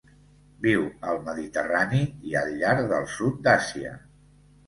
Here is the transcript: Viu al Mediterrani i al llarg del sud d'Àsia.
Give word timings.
Viu 0.65 0.85
al 1.09 1.19
Mediterrani 1.25 2.01
i 2.31 2.35
al 2.43 2.49
llarg 2.63 2.83
del 2.93 3.05
sud 3.17 3.39
d'Àsia. 3.49 3.93